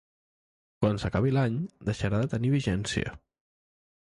Quan 0.85 0.97
s'acabi 1.03 1.33
l'any, 1.35 1.59
deixarà 1.91 2.23
de 2.25 2.33
tenir 2.35 2.53
vigència. 2.55 3.15